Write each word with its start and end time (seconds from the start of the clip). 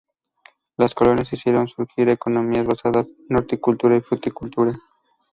Las 0.77 0.95
colonias 0.95 1.31
hicieron 1.31 1.67
surgir 1.67 2.09
economías 2.09 2.65
basadas 2.65 3.07
en 3.29 3.37
horticultura 3.37 3.95
y 3.95 4.01
fruticultura. 4.01 4.73